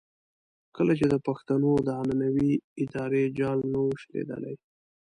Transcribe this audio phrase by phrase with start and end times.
[0.75, 2.51] کله چې د پښتنو د عنعنوي
[2.83, 4.55] ادارې جال نه وو شلېدلی.